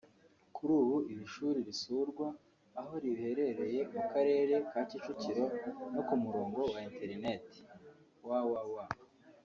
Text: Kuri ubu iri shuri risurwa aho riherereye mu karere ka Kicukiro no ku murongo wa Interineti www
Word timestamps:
Kuri 0.55 0.71
ubu 0.81 0.95
iri 1.11 1.25
shuri 1.33 1.59
risurwa 1.67 2.27
aho 2.79 2.93
riherereye 3.03 3.79
mu 3.91 4.01
karere 4.11 4.53
ka 4.71 4.81
Kicukiro 4.89 5.43
no 5.93 6.01
ku 6.07 6.15
murongo 6.23 6.59
wa 6.73 6.79
Interineti 6.87 7.59
www 8.25 8.77